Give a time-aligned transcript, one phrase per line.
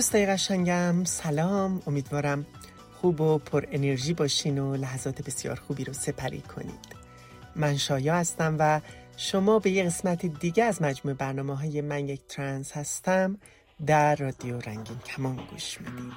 [0.00, 1.82] دوستای قشنگم سلام.
[1.86, 2.46] امیدوارم
[3.00, 6.96] خوب و پر انرژی باشین و لحظات بسیار خوبی رو سپری کنید.
[7.56, 8.80] من شایا هستم و
[9.16, 13.38] شما به یه قسمت دیگه از مجموع برنامه های من یک ترنس هستم.
[13.86, 16.12] در رادیو رنگین کمان گوش می‌دید.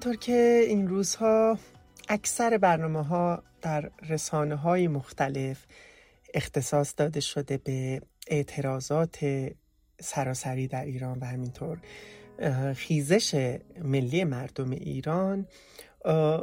[0.00, 1.58] همینطور که این روزها
[2.08, 5.66] اکثر برنامه ها در رسانه های مختلف
[6.34, 9.18] اختصاص داده شده به اعتراضات
[10.00, 11.78] سراسری در ایران و همینطور
[12.76, 15.46] خیزش ملی مردم ایران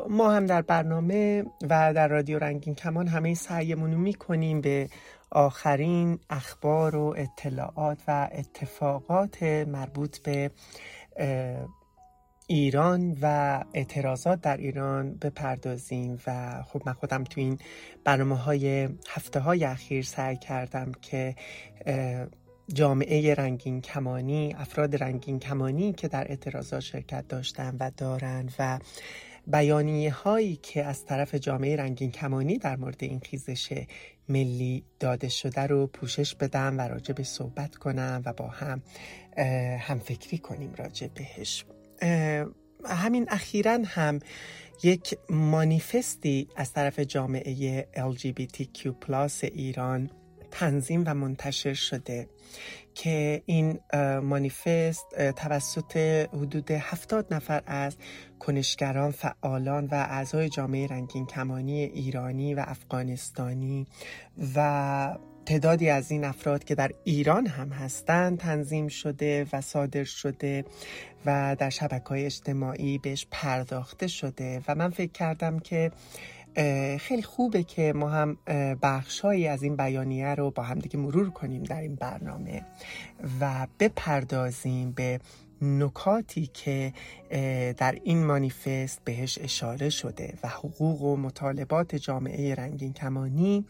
[0.10, 4.89] ما هم در برنامه و در رادیو رنگین کمان همه سعیمون رو می‌کنیم به
[5.32, 10.52] آخرین اخبار و اطلاعات و اتفاقات مربوط به
[12.48, 17.59] ایران و اعتراضات در ایران بپردازیم و خب من خودم تو این
[18.04, 21.36] برنامه های هفته های اخیر سعی کردم که
[22.73, 28.80] جامعه رنگین کمانی افراد رنگین کمانی که در اعتراضات شرکت داشتن و دارن و
[29.48, 33.84] بیانیه هایی که از طرف جامعه رنگین کمانی در مورد این خیزش
[34.30, 38.82] ملی داده شده رو پوشش بدم و راجع به صحبت کنم و با هم
[39.80, 41.66] هم فکری کنیم راجع بهش.
[42.86, 44.20] همین اخیرا هم
[44.84, 48.92] یک مانیفستی از طرف جامعه LGBTQ
[49.44, 50.10] ایران
[50.52, 52.30] تنظیم و منتشر شده
[52.94, 53.80] که این
[54.23, 55.98] مانیفست توسط
[56.33, 57.98] حدود هفتاد نفر از
[58.39, 63.88] کنشگران، فعالان و اعضای جامعه رنگین کمانی ایرانی و افغانستانی
[64.55, 65.17] و
[65.48, 70.66] تعدادی از این افراد که در ایران هم هستند تنظیم شده و صادر شده
[71.26, 74.62] و در شبکه های اجتماعی بهش پرداخته شده.
[74.68, 75.92] و من فکر کردم که
[77.00, 78.38] خیلی خوبه که ما هم
[78.82, 82.66] بخشهایی از این بیانیه رو با هم دیگه مرور کنیم در این برنامه
[83.42, 85.20] و بپردازیم به
[85.62, 86.94] نکاتی که
[87.78, 93.66] در این مانیفست بهش اشاره شده و حقوق و مطالبات جامعه رنگین کمانی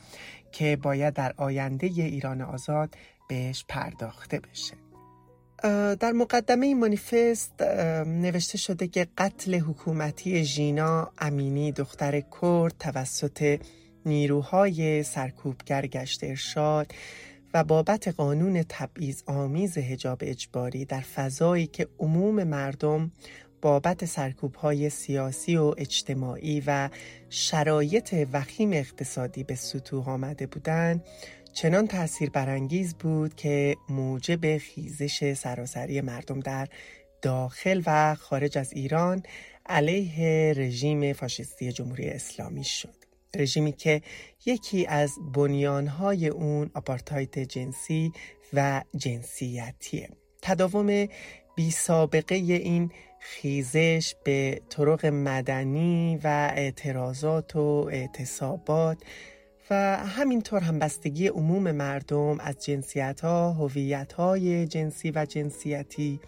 [0.52, 2.96] که باید در آینده ایران آزاد
[3.30, 4.74] بهش پرداخته بشه.
[5.96, 7.62] در مقدمه این مانیفست
[8.06, 13.60] نوشته شده که قتل حکومتی ژینا امینی دختر کرد توسط
[14.06, 16.92] نیروهای سرکوبگر گشت ارشاد
[17.64, 23.12] بابت قانون تبعیض آمیز هجاب اجباری در فضایی که عموم مردم
[23.62, 26.90] بابت سرکوب های سیاسی و اجتماعی و
[27.30, 31.04] شرایط وخیم اقتصادی به سطوح آمده بودند
[31.54, 36.68] چنان تأثیر برانگیز بود که موجب خیزش سراسری مردم در
[37.22, 39.24] داخل و خارج از ایران
[39.66, 42.97] علیه رژیم فاشisتی جمهوری اسلامی شد.
[43.36, 44.02] رژیمی که
[44.46, 48.12] یکی از بنیانهای اون آپارتاید جنسی
[48.54, 50.10] و جنسیتیه.
[50.42, 51.08] تداوم
[51.56, 58.98] بی سابقه این خیزش به طرق مدنی و اعتراضات و اعتصابات
[59.70, 66.20] و همینطور همبستگی عموم مردم از جنسیت ها، هویت های جنسی و جنسیتی،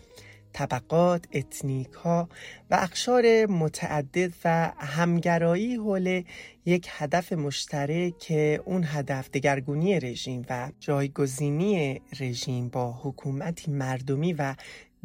[0.54, 2.30] طبقات، اتنیک ها
[2.70, 6.24] و اقشار متعدد و همگرایی حول
[6.66, 14.56] یک هدف مشترک که اون هدف دگرگونی رژیم و جایگزینی رژیم با حکومتی مردمی و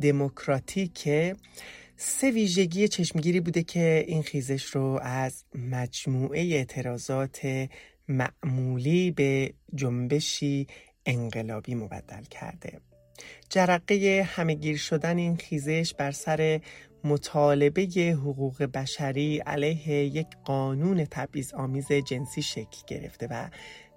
[0.01, 1.09] دموکراتیک
[1.97, 7.69] سه ویژگی چشمگیری بوده که این خیزش رو از مجموعه اعتراضات
[8.09, 10.67] معمولی به جنبشی
[11.07, 12.81] انقلابی مبدل کرده.
[13.49, 16.61] جرقه همگیر شدن این خیزش بر سر
[17.05, 17.83] مطالبه
[18.21, 23.49] حقوق بشری علیه یک قانون تبعیض آمیز جنسی شکل گرفته و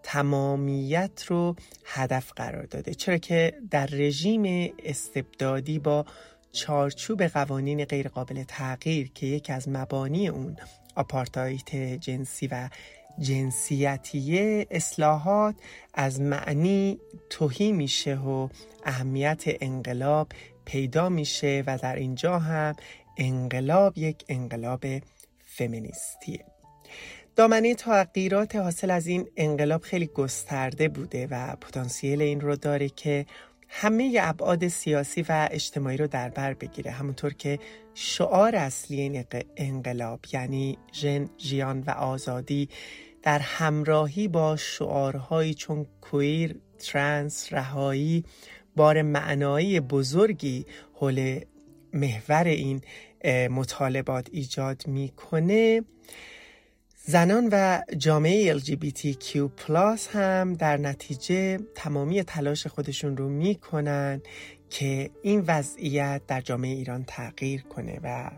[0.03, 1.55] تمامیت رو
[1.85, 2.93] هدف قرار داده.
[2.93, 6.05] چرا که در رژیم استبدادی با
[6.51, 10.57] چارچوب قوانین غیرقابل تغییر که یکی از مبانی اون
[10.95, 12.69] آپارتایت جنسی و
[13.19, 15.55] جنسیتیه اصلاحات
[15.93, 16.99] از معنی
[17.29, 18.47] توهی میشه و
[18.83, 20.27] اهمیت انقلاب
[20.65, 22.75] پیدا میشه و در اینجا هم
[23.17, 24.85] انقلاب یک انقلاب
[25.45, 26.45] فمینیستیه
[27.35, 33.25] دامنه تغییرات حاصل از این انقلاب خیلی گسترده بوده و پتانسیل این رو داره که
[33.69, 36.91] همه ابعاد سیاسی و اجتماعی رو در بر بگیره.
[36.91, 37.59] همونطور که
[37.93, 39.25] شعار اصلی این
[39.57, 42.69] انقلاب یعنی ژن، ژیان و آزادی
[43.27, 48.23] در همراهی با شعارهایی چون کویر، ترنس، رهایی
[48.75, 51.39] بار معنایی بزرگی حول
[51.93, 52.81] محور این
[53.49, 55.81] مطالبات ایجاد می‌کنه.
[57.05, 59.37] زنان و جامعه LGBTQ
[60.11, 64.21] هم در نتیجه تمامی تلاش خودشون رو می‌کنن
[64.69, 68.31] که این وضعیت در جامعه ایران تغییر کنه و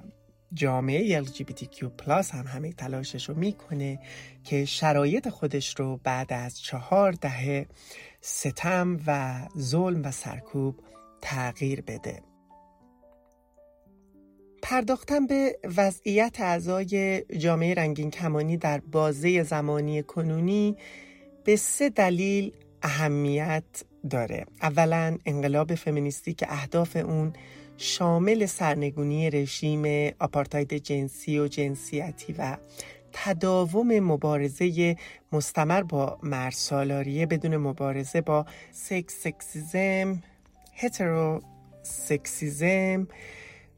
[0.54, 4.00] جامعه LGBTQ هم همه تلاشش رو می‌کنه
[4.44, 7.66] که شرایط خودش رو بعد از چهار دهه
[8.22, 10.80] ستم و ظلم و سرکوب
[11.22, 12.22] تغییر بده.
[14.62, 20.78] پرداختن به وضعیت اعضای جامعه رنگین کمانی در بازه زمانی کنونی
[21.44, 23.64] به سه دلیل اهمیت
[24.10, 24.46] داره.
[24.62, 27.34] اولا انقلاب فمینیستی که اهداف اون
[27.82, 32.58] شامل سرنگونی رژیم آپارتاید جنسی و جنسیتی و
[33.14, 34.96] تداوم مبارزه
[35.32, 40.24] مستمر با مرسالاریه بدون مبارزه با سکس سکسیزم
[40.76, 41.42] هترو
[41.84, 43.08] سکسیزم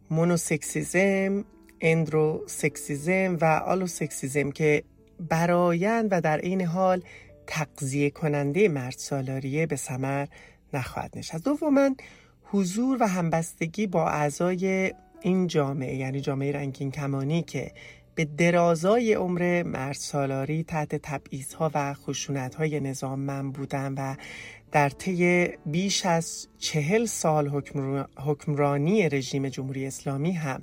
[0.10, 1.46] مونوسکسیزم
[1.82, 4.84] اندرو سکسیزم و آلو سکسیزم که
[5.30, 7.02] برایند و در این حال
[7.48, 10.28] تغذیه کننده مرد سالاریه به سمر
[10.74, 11.44] نخواهد نشست.
[11.44, 11.90] دوما
[12.52, 17.72] حضور و همبستگی با اعضای این جامعه یعنی جامعه رنگین کمانی که
[18.16, 24.16] به درازای عمر مرد سالاری تحت تبعیضها و خشونتهای نظام‌مند بودن و
[24.72, 27.64] در طی بیش از چهل سال
[28.18, 30.62] حکمرانی رژیم جمهوری اسلامی هم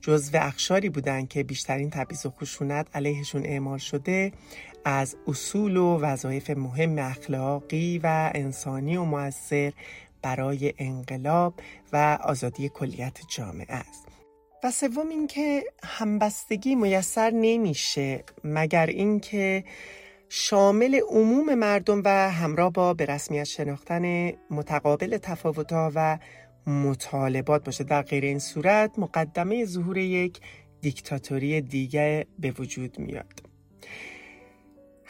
[0.00, 4.32] جزو اخشاری بودند که بیشترین تبعیض و خشونت علیهشون اعمال شده
[4.84, 9.72] از اصول و وظایف مهم اخلاقی و انسانی و موثر
[10.22, 11.54] برای انقلاب
[11.92, 14.08] و آزادی کلیت جامعه است.
[14.64, 19.64] و سوم اینکه همبستگی میسر نمیشه مگر اینکه
[20.28, 26.18] شامل عموم مردم و همراه با به رسمیت شناختن متقابل تفاوتها و
[26.66, 27.84] مطالبات باشه.
[27.84, 30.40] در غیر این صورت مقدمه ظهور یک
[30.80, 33.47] دیکتاتوری دیگه به وجود میاد.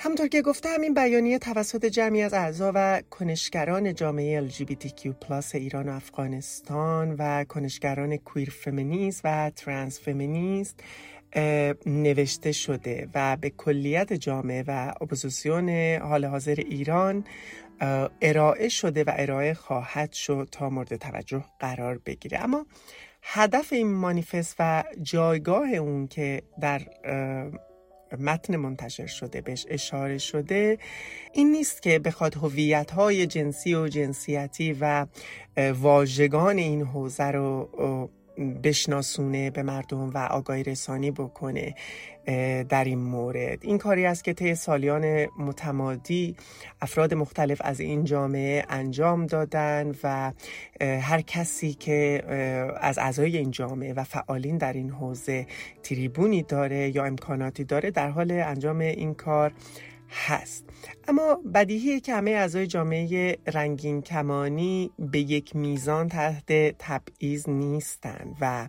[0.00, 5.92] همطور که گفته همین بیانیه توسط جمعی از اعضا و کنشگران جامعه LGBTQ ایران و
[5.92, 10.80] افغانستان و کنشگران کویر فمینیست و ترانس فمینیست
[11.86, 17.24] نوشته شده و به کلیت جامعه و اپوزیسیون حال حاضر ایران
[18.20, 22.44] ارائه شده و ارائه خواهد شد تا مورد توجه قرار بگیره.
[22.44, 22.66] اما
[23.22, 26.80] هدف این مانیفست و جایگاه اون که در
[28.18, 30.78] متن منتشر شده بهش اشاره شده.
[31.32, 35.06] این نیست که بخواد هویت های جنسی و جنسیتی و
[35.56, 37.68] واژگان این حوزه رو
[38.62, 41.74] بشناسونه به مردم و آگاهی رسانی بکنه.
[42.68, 43.58] در این مورد.
[43.64, 46.36] این کاری است که طی سالیان متمادی
[46.80, 50.32] افراد مختلف از این جامعه انجام دادن و
[50.80, 52.22] هر کسی که
[52.80, 55.46] از اعضای این جامعه و فعالین در این حوزه
[55.82, 59.52] تریبونی داره یا امکاناتی داره در حال انجام این کار
[60.10, 60.64] هست.
[61.08, 68.68] اما بدیهیه که همه اعضای جامعه رنگین کمانی به یک میزان تحت تبعیض نیستند و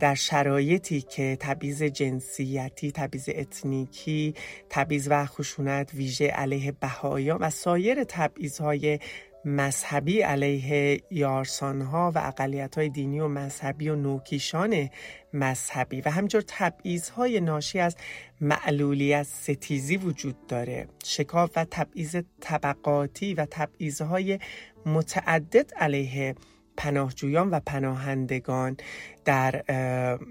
[0.00, 4.34] در شرایطی که تبعیض جنسیتی، تبعیض اتنیکی،
[4.70, 8.98] تبعیض و خشونت ویژه علیه بهایان و سایر تبعیضهای
[9.44, 12.32] مذهبی علیه یارسانها و
[12.76, 14.90] های دینی و مذهبی و نوکیشان
[15.32, 17.96] مذهبی و همینطور تبعیضهای ناشی از
[18.40, 20.88] معلولیت ستیزی وجود داره.
[21.04, 24.38] شکاف و تبعیض طبقاتی و تبعیضهای
[24.86, 26.34] متعدد علیه
[26.76, 28.76] پناهجویان و پناهندگان
[29.24, 29.64] در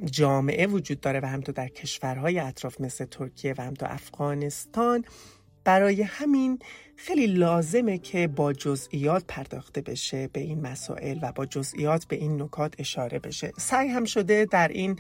[0.05, 5.05] جامعه وجود داره و همینطور در کشورهای اطراف مثل ترکیه و همینطور افغانستان.
[5.63, 6.59] برای همین
[6.95, 12.41] خیلی لازمه که با جزئیات پرداخته بشه به این مسائل و با جزئیات به این
[12.41, 13.51] نکات اشاره بشه.
[13.57, 14.99] سعی هم شده در این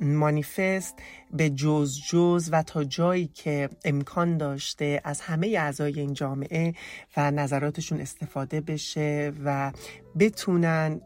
[0.00, 0.94] مانیفست
[1.32, 6.74] به جز جز و تا جایی که امکان داشته از همه اعضای این جامعه
[7.16, 9.72] و نظراتشون استفاده بشه و
[10.18, 11.00] بتونن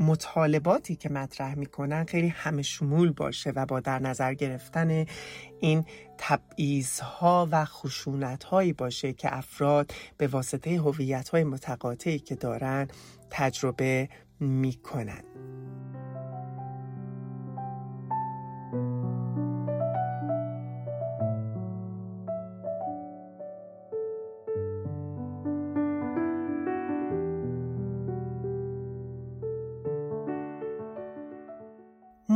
[0.00, 5.06] مطالباتی که مطرح می‌کنن خیلی همه شمول باشه و با در نظر گرفتن
[5.60, 5.84] این
[6.18, 12.88] تبعیض ها و خشونت هایی باشه که افراد به واسطه هویت های متقاطعی که دارن
[13.30, 14.08] تجربه
[14.40, 15.24] می‌کنن.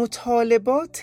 [0.04, 1.02] مطالبات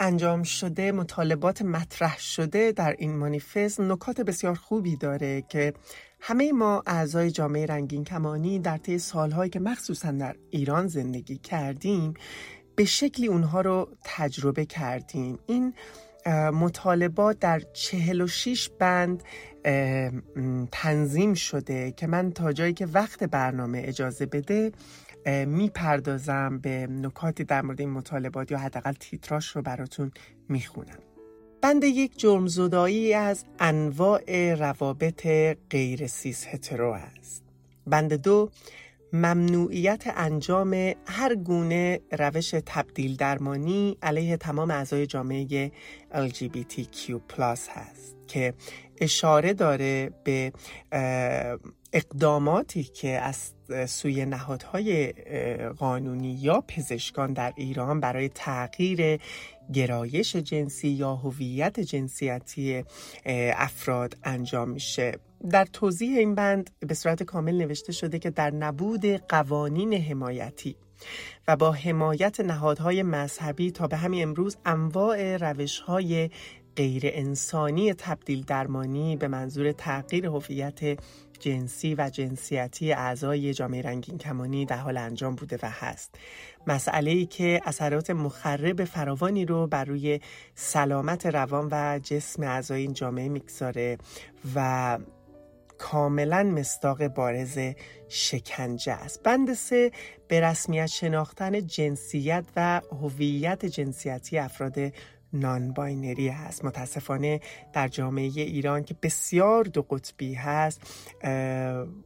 [0.00, 5.72] انجام شده مطالبات مطرح شده در این مانیفست نکات بسیار خوبی داره که
[6.20, 12.14] همه ما اعضای جامعه رنگین کمانی در طی سالهایی که مخصوصا در ایران زندگی کردیم
[12.76, 15.38] به شکلی اونها رو تجربه کردیم.
[15.46, 15.74] این
[16.52, 19.22] مطالبات در 46 بند
[20.72, 24.72] تنظیم شده که من تا جایی که وقت برنامه اجازه بده
[25.26, 30.12] می‌پردازم به نکاتی در مورد این مطالبات یا حداقل تیتراش رو براتون
[30.48, 30.98] می‌خونم.
[31.62, 35.26] بند یک جرم زدایی از انواع روابط
[35.70, 37.44] غیر سیس هترو است.
[37.86, 38.50] بند دو
[39.12, 45.72] ممنوعیت انجام هر گونه روش تبدیل درمانی علیه تمام اعضای جامعه
[46.12, 47.10] LGBTQ+
[47.68, 48.54] هست که
[49.00, 50.52] اشاره داره به
[51.92, 53.52] اقداماتی که از
[53.86, 55.12] سوی نهادهای
[55.78, 59.20] قانونی یا پزشکان در ایران برای تغییر
[59.72, 62.84] گرایش جنسی یا هویت جنسیتی
[63.56, 65.18] افراد انجام میشه.
[65.50, 70.76] در توضیح این بند به صورت کامل نوشته شده که در نبود قوانین حمایتی
[71.48, 76.30] و با حمایت نهادهای مذهبی تا به همین امروز انواع روشهای
[76.76, 80.98] غیر انسانی تبدیل درمانی به منظور تغییر هویت
[81.40, 86.14] جنسی و جنسیتی اعضای جامعه رنگین کمانی در حال انجام بوده و هست.
[86.66, 90.20] مسئله ای که اثرات مخرب فراوانی رو بر روی
[90.54, 93.98] سلامت روان و جسم اعضای این جامعه می‌گذاره
[94.54, 94.98] و
[95.78, 97.58] کاملا مصداق بارز
[98.08, 99.22] شکنجه است.
[99.22, 99.90] بند سه
[100.28, 104.92] به رسمیت شناختن جنسیت و هویت جنسیتی افراد
[105.32, 106.64] non-binary هست.
[106.64, 107.40] متاسفانه
[107.72, 110.80] در جامعه ایران که بسیار دو قطبی هست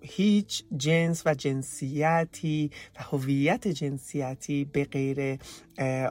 [0.00, 5.38] هیچ جنس و جنسیتی و هویت جنسیتی به غیر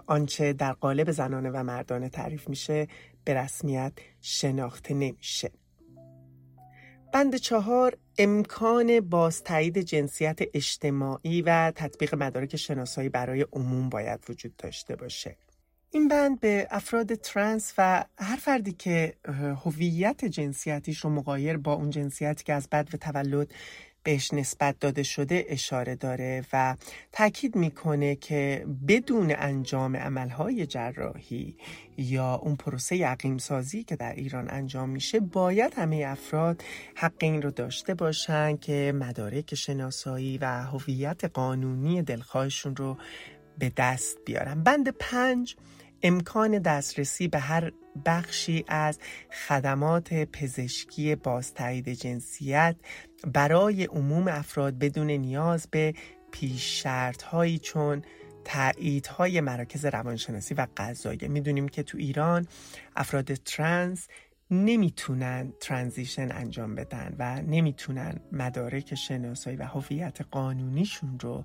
[0.07, 2.87] آنچه در قالب زنانه و مردانه تعریف میشه
[3.25, 5.51] به رسمیت شناخته نمیشه.
[7.13, 14.95] بند چهار امکان بازتایید جنسیت اجتماعی و تطبیق مدارک شناسایی برای عموم باید وجود داشته
[14.95, 15.37] باشه.
[15.95, 19.13] این بند به افراد ترنس و هر فردی که
[19.65, 23.53] هویت جنسیتیش رو مقایر با اون جنسیتی که از بد و تولد
[24.03, 26.75] بهش نسبت داده شده اشاره داره و
[27.11, 31.55] تاکید می‌کنه که بدون انجام عملهای جراحی
[31.97, 36.63] یا اون پروسه یقیم سازی که در ایران انجام میشه باید همه افراد
[36.95, 42.97] حق این رو داشته باشن که مدارک شناسایی و هویت قانونی دلخواهشون رو
[43.57, 44.63] به دست بیارن.
[44.63, 45.55] بند پنج
[46.03, 47.71] امکان دسترسی به هر
[48.05, 48.99] بخشی از
[49.47, 52.75] خدمات پزشکی بازتایید جنسیت
[53.33, 55.93] برای عموم افراد بدون نیاز به
[56.31, 56.85] پیش
[57.31, 58.01] هایی چون
[59.17, 62.47] های مراکز روانشناسی و قضایه می‌دونیم که تو ایران
[62.95, 64.07] افراد ترنس
[64.51, 71.43] نمی‌تونن ترانزیشن انجام بدن و نمی‌تونن مدارک شناسایی و هویت قانونیشون رو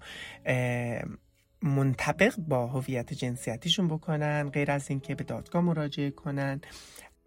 [1.63, 6.61] منطبق با هویت جنسیتیشون بکنن غیر از اینکه به دادگاه مراجعه کنن.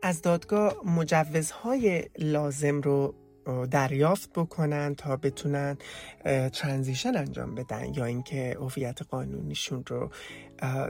[0.04, 3.16] از دادگاه مجوزهای لازم رو
[3.72, 5.78] دریافت بکنن تا بتونن
[6.54, 10.12] ترانزیشن انجام بدن یا اینکه هویت قانونیشون رو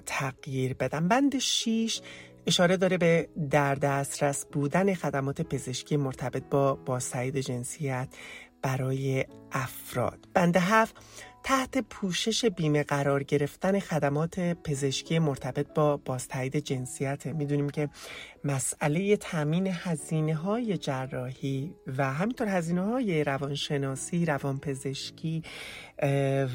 [0.05, 1.07] تغییر بدن.
[1.07, 2.01] بند 6
[2.47, 8.07] اشاره داره به در دسترس بودن خدمات پزشکی مرتبط با بازتایید جنسیت
[8.61, 10.27] برای افراد.
[10.33, 10.95] بند هفت
[11.43, 17.89] تحت پوشش بیمه قرار گرفتن خدمات پزشکی مرتبط با بازتایید جنسیت می‌دونیم که
[18.43, 25.43] مسئله تامین هزینه های جراحی و همینطور هزینه های روانشناسی روانپزشکی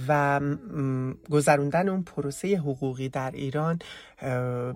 [0.09, 0.41] و
[1.31, 3.79] گذروندن اون پروسه حقوقی در ایران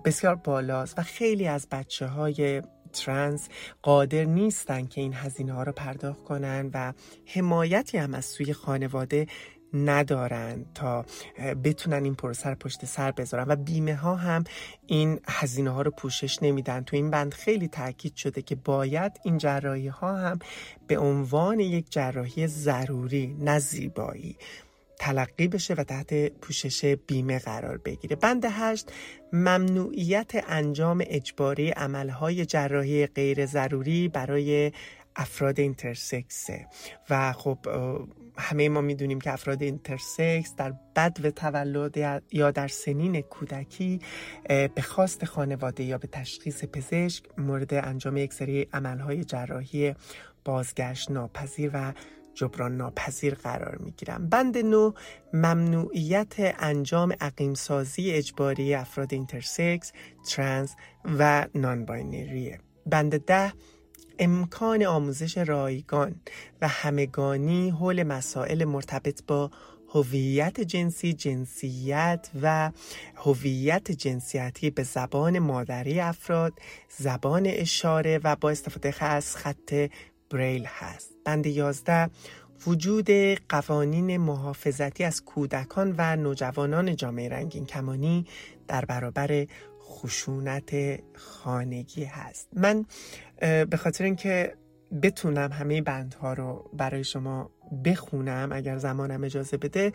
[0.05, 2.61] بسیار بالاست و خیلی از بچه های
[2.93, 3.49] ترنس
[3.81, 6.93] قادر نیستن که این هزینه ها رو پرداخت کنن و
[7.25, 9.27] حمایتی هم از سوی خانواده
[9.73, 11.05] ندارن تا
[11.63, 13.45] بتونن این پروسه رو پشت سر بذارن.
[13.47, 14.43] و بیمه ها هم
[14.87, 16.83] این هزینه ها رو پوشش نمیدن.
[16.83, 20.39] تو این بند خیلی تاکید شده که باید این جراحی ها هم
[20.87, 24.37] به عنوان یک جراحی ضروری نه زیبایی
[24.99, 28.15] تلقی بشه و تحت پوشش بیمه قرار بگیره.
[28.15, 28.91] بند هشت
[29.33, 34.71] ممنوعیت انجام اجباری عملهای جراحی غیر ضروری برای
[35.15, 36.67] افراد اینترسکسه
[37.09, 37.57] و خب
[38.37, 43.99] همه ما می‌دونیم که افراد اینترسکس در بد و تولد یا در سنین کودکی
[44.49, 49.95] به خواست خانواده یا به تشخیص پزشک مورد انجام یک سری عملهای جراحی
[50.45, 51.93] بازگشت ناپذیر و
[52.33, 54.91] جبران ناپذیر قرار می گیرن بند نو
[55.33, 59.91] ممنوعیت انجام عقیم‌سازی اجباری افراد intersex،
[60.29, 60.75] ترنس
[61.19, 62.59] و non-binary ه.
[62.85, 63.53] بند ده
[64.21, 66.15] امکان آموزش رایگان
[66.61, 69.51] و همگانی حول مسائل مرتبط با
[69.89, 72.71] هویت جنسی جنسیت و
[73.15, 76.53] هویت جنسیتی به زبان مادری افراد
[76.97, 79.89] زبان اشاره و با استفاده از خط
[80.29, 81.11] بریل هست.
[81.25, 82.09] بند 11
[82.67, 83.09] وجود
[83.49, 88.25] قوانین محافظتی از کودکان و نوجوانان جامعه رنگین کمانی
[88.67, 89.47] در برابر
[89.91, 92.47] خشونت خانگی هست.
[92.53, 92.85] من
[93.41, 94.57] به خاطر اینکه
[95.01, 97.51] بتونم همه بندها رو برای شما
[97.85, 99.93] بخونم اگر زمانم اجازه بده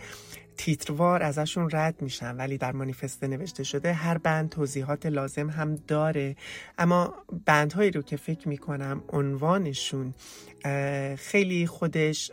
[0.57, 6.37] تیتروار ازشون رد میشن ولی در مانیفسته نوشته شده هر بند توضیحات لازم هم داره.
[6.79, 7.15] اما
[7.47, 10.15] بندهایی رو که فکر می‌کنم عنوانشون
[11.17, 12.31] خیلی خودش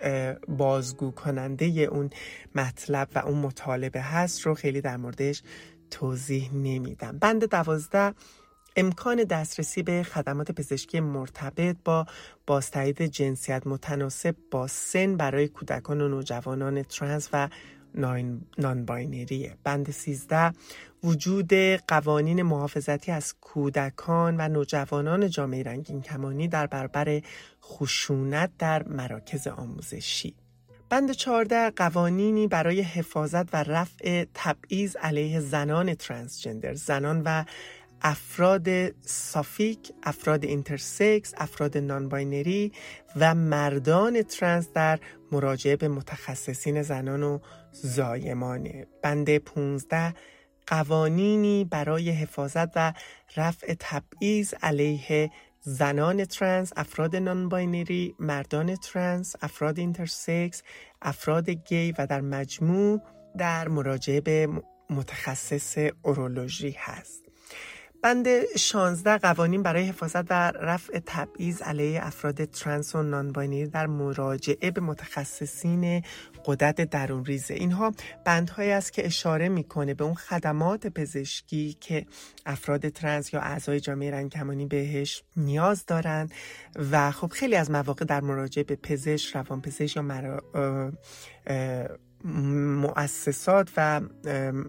[0.48, 2.10] بازگو کننده اون
[2.56, 5.44] مطلب و اون مطالبه هست رو خیلی در موردش
[5.92, 7.18] توضیح نمیدم.
[7.18, 8.14] بند دوازده
[8.76, 12.06] امکان دسترسی به خدمات پزشکی مرتبط با
[12.48, 17.50] بازتایید جنسیت متناسب با سن برای کودکان و نوجوانان ترنس و
[18.58, 20.54] نان باینریه بند 13
[21.04, 21.54] وجود
[21.88, 27.22] قوانین محافظتی از کودکان و نوجوانان جامعه رنگین کمانی در برابر
[27.64, 30.36] خشونت در مراکز آموزشی.
[30.90, 36.74] بند 14 قوانینی برای حفاظت و رفع تبعیض علیه زنان transgender.
[36.74, 37.44] زنان و
[38.04, 38.68] افراد
[39.06, 42.72] sapphic، افراد intersex، افراد non-binary
[43.16, 45.00] و مردان ترنس در
[45.32, 47.40] مراجعه به متخصصین زنان و
[47.72, 48.88] زایمانه.
[49.04, 50.14] بند 15
[50.68, 52.94] قوانینی برای حفاظت و
[53.38, 60.64] رفع تبعیض علیه زنان ترنس، افراد non-binary، مردان ترنس، افراد intersex،
[61.02, 63.02] افراد گی و در مجموع
[63.38, 64.50] در مراجعه به
[64.90, 67.33] متخصص اورولوژی هست.
[68.04, 74.72] بند 16 قوانین برای حفاظت و رفع تبعیض علیه افراد ترنس و non-binary در مراجعه
[74.72, 76.04] به متخصصین
[76.46, 77.92] غدد درون ریزه اینها
[78.26, 82.06] بندهایی است که اشاره می‌کنه به اون خدمات پزشکی که
[82.46, 86.30] افراد ترنس یا اعضای جامعه رنگکمانی بهش نیاز دارن.
[86.92, 90.44] و خب خیلی از مواقع در مراجعه به پزشک روانپزشک یا مرا...
[92.26, 94.02] مؤسسات و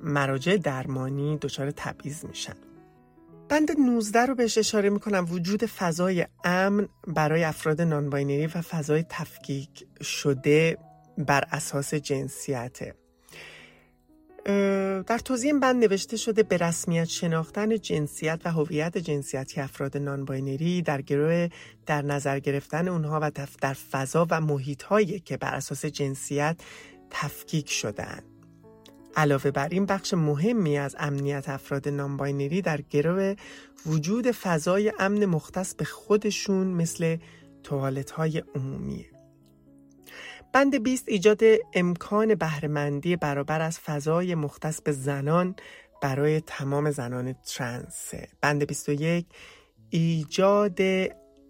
[0.03, 2.55] مراجع درمانی دچار تبعیض میشن.
[3.48, 5.26] بند 19 رو بهش اشاره می‌کنم.
[5.30, 10.78] وجود فضای امن برای افراد نانباینری و فضای تفکیک شده
[11.18, 12.94] بر اساس جنسیته.
[15.07, 21.02] در توضیح بند نوشته شده به رسمیت شناختن جنسیت و هویت جنسیتی افراد نانباینری در
[21.02, 21.48] گروه
[21.87, 23.30] در نظر گرفتن اونها و
[23.61, 26.57] در فضا و محیط هایی که بر اساس جنسیت
[27.11, 28.22] تفکیک شدن
[29.16, 33.35] علاوه بر این بخش مهمی از امنیت افراد نانباینری در گروه
[33.87, 37.16] وجود فضای امن مختص به خودشون مثل
[37.62, 39.11] توالت های عمومیه.
[40.53, 41.40] بند 20 ایجاد
[41.74, 45.57] امکان بهرهمندی برابر از فضای مختص به زنان
[46.03, 48.12] برای تمام زنان ترنس.
[48.40, 49.27] بند 21
[49.90, 50.79] ایجاد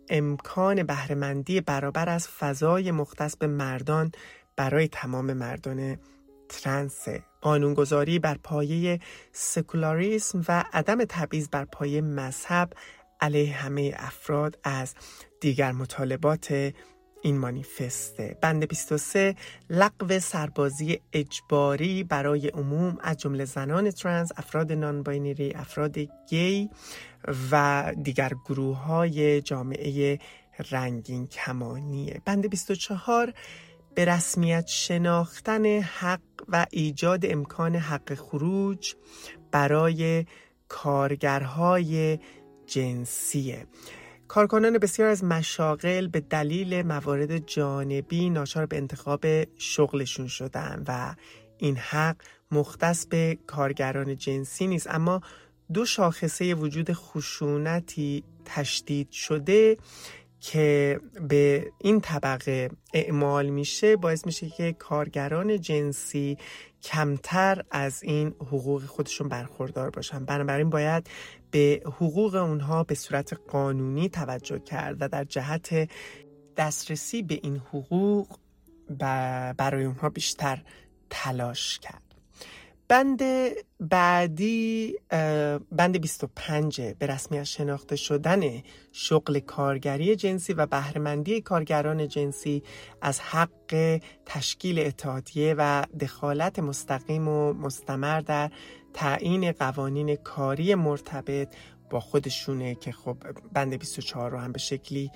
[0.08, 4.12] امکان بهرهمندی برابر از فضای مختص به مردان
[4.56, 5.98] برای تمام مردان
[6.48, 7.08] ترنس.
[7.40, 9.00] قانونگذاری بر پایه
[9.32, 12.72] سکولاریسم و عدم تبعیض بر پایه مذهب
[13.20, 14.94] علیه همه افراد از
[15.40, 16.72] دیگر مطالبات
[17.22, 18.36] این مانیفسته.
[18.40, 19.34] بند 23
[19.70, 26.70] لغو سربازی اجباری برای عموم از جمله زنان ترنس افراد نانباینری افراد گی
[27.50, 30.18] و دیگر گروه های جامعه
[30.70, 32.20] رنگین کمانیه.
[32.24, 33.32] بند 24
[33.94, 38.94] به رسمیت شناختن حق و ایجاد امکان حق خروج
[39.50, 40.26] برای
[40.68, 42.18] کارگرهای
[42.66, 43.66] جنسیه.
[44.28, 49.24] کارکنان بسیار از مشاغل به دلیل موارد جانبی ناچار به انتخاب
[49.58, 51.14] شغلشون شدن و
[51.58, 52.16] این حق
[52.50, 54.86] مختص به کارگران جنسی نیست.
[54.90, 55.20] اما
[55.72, 59.76] دو شاخصه وجود خشونتی تشدید شده
[60.44, 66.38] که به این طبقه اعمال میشه باعث میشه که کارگران جنسی
[66.82, 70.24] کمتر از این حقوق خودشون برخوردار باشن.
[70.24, 71.10] بنابراین باید
[71.50, 75.90] به حقوق اونها به صورت قانونی توجه کرد و در جهت
[76.56, 78.36] دسترسی به این حقوق
[79.56, 80.62] برای اونها بیشتر
[81.10, 82.03] تلاش کرد.
[82.94, 83.22] بند
[83.80, 84.94] بعدی
[85.72, 92.62] بند 25 به رسمیت شناخته شدن شغل کارگری جنسی و بهرهمندی کارگران جنسی
[93.02, 98.50] از حق تشکیل اتحادیه و دخالت مستقیم و مستمر در
[98.94, 101.54] تعیین قوانین کاری مرتبط
[101.90, 103.16] با خودشونه که خب
[103.52, 105.10] بند 24 رو هم به شکلی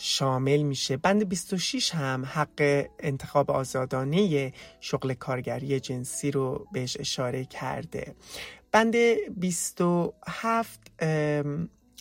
[0.00, 0.96] شامل میشه.
[0.96, 8.14] بند 26 هم حق انتخاب آزادانه شغل کارگری جنسی رو بهش اشاره کرده.
[8.72, 8.94] بند
[9.36, 10.80] 27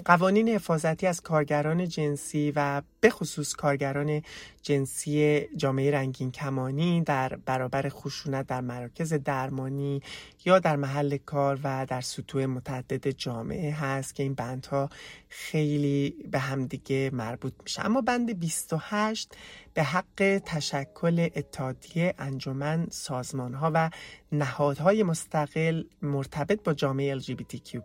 [0.06, 4.22] قوانین حفاظتی از کارگران جنسی و به خصوص کارگران
[4.62, 10.02] جنسی جامعه رنگین کمانی در برابر خشونت در مراکز درمانی
[10.46, 14.90] یا در محل کار و در سطوح متعدد جامعه هست که این بندها
[15.30, 17.86] خیلی به همدیگه مربوط میشه.
[17.86, 19.38] اما بند 28
[19.74, 23.90] به حق تشکل اتحادیه انجمن سازمان ها و
[24.32, 27.80] نهادهای مستقل مرتبط با جامعه LGBTQ+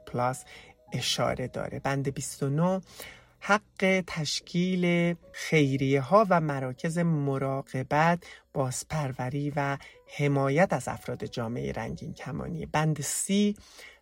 [0.93, 1.81] اشاره داره.
[1.81, 2.81] بند 29
[3.41, 8.25] حق تشکیل خیریه ها و مراکز مراقبت
[8.55, 9.79] بازپروری و
[10.17, 12.67] حمایت از افراد جامعه رنگین کمانی.
[12.67, 13.57] بند سی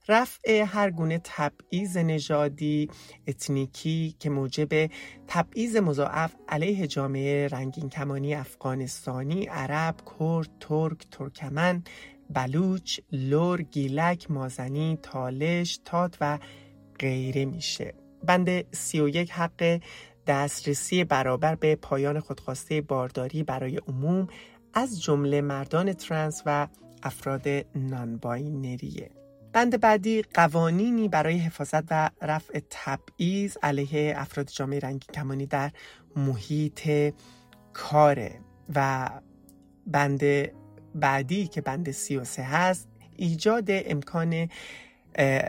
[0.08, 2.90] رفع هر گونه تبعیض نژادی
[3.26, 4.90] اتنیکی که موجب
[5.28, 11.82] تبعیض مضاعف علیه جامعه رنگین کمانی افغانستانی عرب کرد ترک ترکمن
[12.30, 16.38] بلوچ لور گیلک مازنی تالش تات و
[17.00, 17.94] غیره میشه.
[18.26, 19.80] بند 31 حق
[20.26, 24.28] دسترسی برابر به پایان خودخواسته بارداری برای عموم
[24.74, 26.68] از جمله مردان ترنس و
[27.02, 29.10] افراد نانباینریه.
[29.52, 35.70] بند بعدی قوانینی برای حفاظت و رفع تبعیض علیه افراد جامعه رنگی کمانی در
[36.16, 37.12] محیط
[37.72, 38.40] کاره
[38.74, 39.10] و
[39.86, 40.22] بند
[40.94, 44.48] بعدی که بند 33 هست ایجاد امکان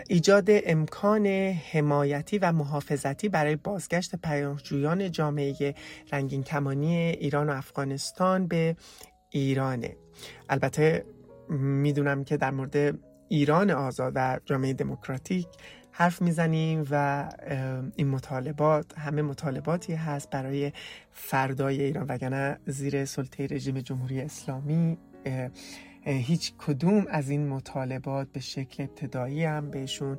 [0.09, 1.27] ایجاد امکان
[1.71, 5.75] حمایتی و محافظتی برای بازگشت پناهجویان جامعه
[6.11, 8.75] رنگین کمانی ایران و افغانستان به
[9.29, 9.95] ایرانه.
[10.49, 11.05] البته
[11.49, 15.47] می‌دونم که در مورد ایران آزاد و جامعه دموکراتیک
[15.91, 17.29] حرف می‌زنیم و
[17.95, 20.71] این مطالبات همه مطالباتی هست برای
[21.11, 24.97] فردای ایران وگرنه زیر سلطه رژیم جمهوری اسلامی
[26.03, 30.17] هیچ کدوم از این مطالبات به شکل ابتدایی هم بهشون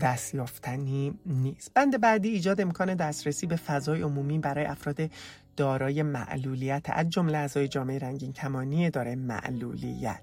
[0.00, 1.74] دستیافتنی نیست.
[1.74, 5.10] بند بعدی ایجاد امکان دسترسی به فضای عمومی برای افراد
[5.56, 10.22] دارای معلولیت از جمله اعضای جامعه رنگین کمانی دارای معلولیت.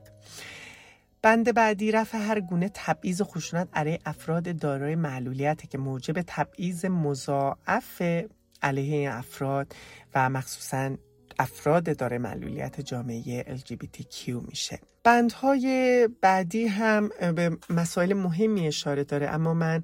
[1.21, 6.86] بند بعدی رفع هر گونه تبعیض و خشونت علیه افراد دارای معلولیت که موجب تبعیض
[6.86, 8.01] مضاعف
[8.62, 9.75] علیه این افراد
[10.15, 10.95] و مخصوصا
[11.39, 14.80] افراد داره معلولیت جامعه LGBTQ میشه.
[15.04, 19.84] بندهای بعدی هم به مسائل مهمی اشاره داره اما من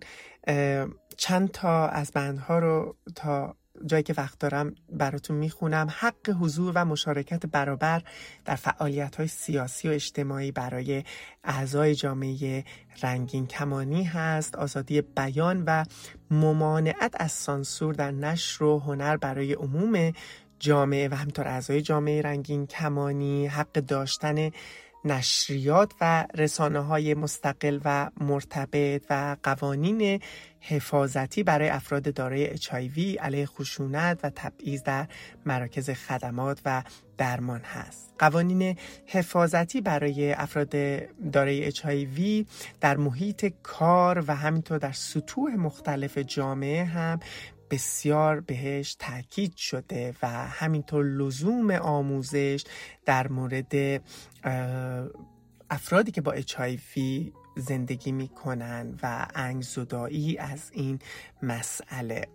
[1.18, 5.88] چند تا از بندها رو تا جایی که وقت دارم براتون می‌خونم.
[5.98, 8.02] حق حضور و مشارکت برابر
[8.46, 11.04] در فعالیت های سیاسی و اجتماعی برای
[11.44, 12.64] اعضای جامعه
[13.04, 14.56] رنگین کمانی هست.
[14.56, 15.86] آزادی بیان و
[16.32, 20.14] ممانعت از سانسور در نشر و هنر برای عموم
[20.60, 24.52] جامعه و همینطور اعضای جامعه رنگین کمانی حق داشتن
[25.06, 30.22] نشریات و رسانه های مستقل و مرتبط و قوانین
[30.60, 35.08] حفاظتی برای افراد دارای HIV علیه خشونت و تبعیض در
[35.46, 36.84] مراکز خدمات و
[37.18, 38.14] درمان هست.
[38.20, 40.76] قوانین حفاظتی برای افراد
[41.32, 42.48] دارای HIV
[42.82, 47.20] در محیط کار و همینطور در سطوح مختلف جامعه هم
[47.70, 52.64] بسیار بهش تاکید شده و همینطور لزوم آموزش
[53.06, 54.02] در مورد
[55.70, 57.00] افرادی که با HIV
[57.58, 61.00] زندگی می‌کنن و انگزدایی از این
[61.44, 62.28] مسئله.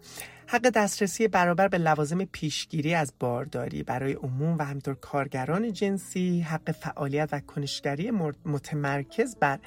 [0.47, 6.73] حق دسترسی برابر به لوازم پیشگیری از بارداری برای عموم و همینطور کارگران جنسی حق
[6.73, 8.11] فعالیت و کنشگری
[8.45, 9.59] متمرکز بر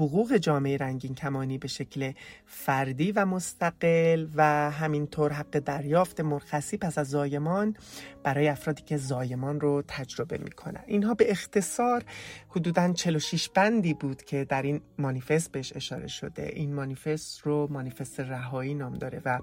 [0.00, 2.12] حقوق جامعه رنگین کمانی به شکل
[2.46, 7.76] فردی و مستقل و همینطور حق دریافت مرخصی پس از زایمان
[8.22, 10.84] برای افرادی که زایمان رو تجربه می‌کنن.
[10.86, 12.04] اینها به اختصار
[12.48, 16.50] حدودا 46 بندی بود که در این مانیفست بهش اشاره شده.
[16.54, 19.38] این مانیفست رو مانیفست رهایی نام داره و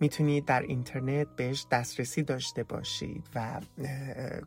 [0.00, 3.60] می‌تونید در اینترنت بهش دسترسی داشته باشید و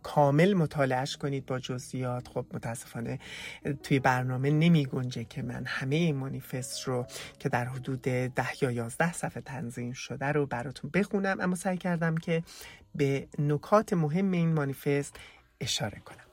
[0.03, 2.27] کامل مطالعهش کنید با جزئیات.
[2.27, 3.19] خب متاسفانه
[3.83, 7.07] توی برنامه نمی گنجه که من همه این مانیفست رو
[7.39, 12.17] که در حدود ده یا یازده صفحه تنظیم شده رو براتون بخونم اما سعی کردم
[12.17, 12.43] که
[12.95, 15.15] به نکات مهم این مانیفست
[15.61, 16.31] اشاره کنم.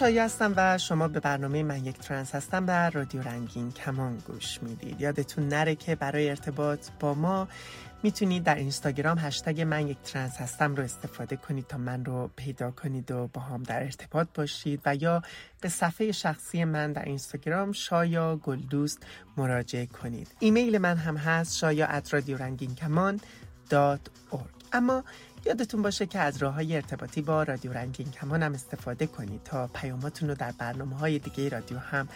[0.00, 4.62] شایا هستم و شما به برنامه من یک ترنس هستم در رادیو رنگین کمان گوش
[4.62, 5.00] می‌دید.
[5.00, 7.48] یادتون نره که برای ارتباط با ما
[8.02, 12.70] می‌تونید در اینستاگرام هشتگ من یک ترنس هستم رو استفاده کنید تا من رو پیدا
[12.70, 15.22] کنید و با هم در ارتباط باشید و یا
[15.60, 18.98] به صفحه شخصی من در اینستاگرام شایا گلدوست
[19.36, 20.28] مراجعه کنید.
[20.38, 23.20] ایمیل من هم هست شایا at رادیو رنگین کمان
[23.70, 24.00] dot
[24.72, 25.04] اما
[25.44, 29.66] یادتون باشه که از راه های ارتباطی با رادیو رنگین کمان هم استفاده کنید تا
[29.66, 32.08] پیاماتون رو در برنامه های دیگه رادیو هم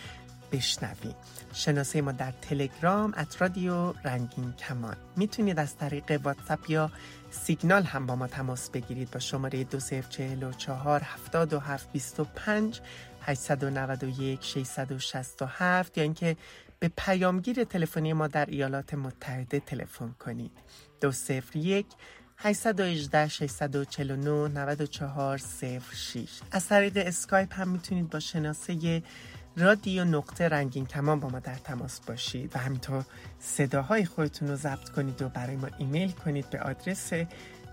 [0.53, 1.17] بشنوید.
[1.53, 4.97] شناسه ما در تلگرام ات رادیو رنگین کمان.
[5.17, 6.91] می‌تونید از طریق واتساپ یا
[7.31, 12.81] سیگنال هم با ما تماس بگیرید با شماره 2044 77 25
[13.23, 16.37] 891 667 یا اینکه
[16.79, 20.53] به پیامگیر تلفنی ما در ایالات متحده تلفن کنید.
[21.01, 21.87] 201
[22.37, 29.03] 818 649 94 06 از طریق اسکایپ هم می‌تونید با شناسه
[29.57, 33.05] رادیو نقطه رنگین کمان با ما در تماس باشید و همینطور
[33.39, 37.13] صداهای خودتون رو ضبط کنید و برای ما ایمیل کنید به آدرس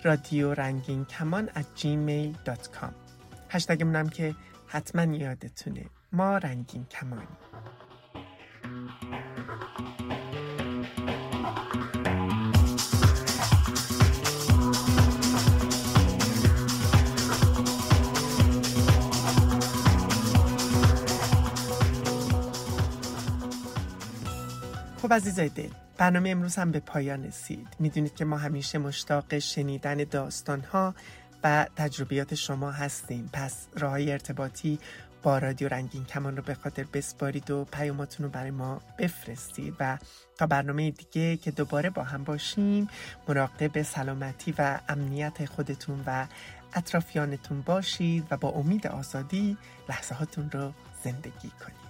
[0.03, 2.93] رادیو رنگین کمان at gmail.com
[3.49, 4.35] هشتگمونم که
[4.67, 5.85] حتما یادتونه.
[6.11, 7.37] ما رنگین کمانی
[25.11, 27.67] خب عزیزای دل برنامه امروز هم به پایان رسید.
[27.79, 30.95] می‌دونید که ما همیشه مشتاق شنیدن داستان ها
[31.43, 33.29] و تجربیات شما هستیم.
[33.33, 34.79] پس راه ارتباطی
[35.23, 39.75] با رادیو رنگین کمان رو به خاطر بسپارید و پیاماتون رو برای ما بفرستید.
[39.79, 39.97] و
[40.37, 42.87] تا برنامه دیگه که دوباره با هم باشیم
[43.27, 46.27] مراقب سلامتی و امنیت خودتون و
[46.73, 49.57] اطرافیانتون باشید و با امید آزادی
[49.89, 51.81] لحظه هاتون رو زندگی کنید.